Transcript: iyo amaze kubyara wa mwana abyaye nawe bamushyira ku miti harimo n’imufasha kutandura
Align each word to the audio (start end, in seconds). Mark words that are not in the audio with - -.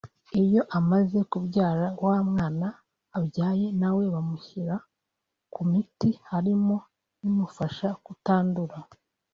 iyo 0.43 0.61
amaze 0.79 1.17
kubyara 1.31 1.85
wa 2.05 2.17
mwana 2.29 2.67
abyaye 3.17 3.67
nawe 3.81 4.03
bamushyira 4.13 4.75
ku 5.53 5.61
miti 5.69 6.09
harimo 6.29 6.75
n’imufasha 7.21 7.89
kutandura 8.05 8.77